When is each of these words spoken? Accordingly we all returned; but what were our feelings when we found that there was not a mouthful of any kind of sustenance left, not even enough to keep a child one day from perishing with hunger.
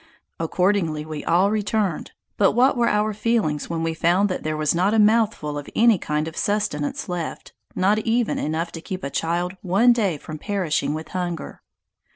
Accordingly 0.39 1.05
we 1.05 1.23
all 1.25 1.51
returned; 1.51 2.09
but 2.35 2.53
what 2.53 2.75
were 2.75 2.89
our 2.89 3.13
feelings 3.13 3.69
when 3.69 3.83
we 3.83 3.93
found 3.93 4.29
that 4.29 4.41
there 4.41 4.57
was 4.57 4.73
not 4.73 4.95
a 4.95 4.97
mouthful 4.97 5.59
of 5.59 5.69
any 5.75 5.99
kind 5.99 6.27
of 6.27 6.35
sustenance 6.35 7.07
left, 7.07 7.53
not 7.75 7.99
even 7.99 8.39
enough 8.39 8.71
to 8.71 8.81
keep 8.81 9.03
a 9.03 9.11
child 9.11 9.55
one 9.61 9.93
day 9.93 10.17
from 10.17 10.39
perishing 10.39 10.95
with 10.95 11.09
hunger. 11.09 11.61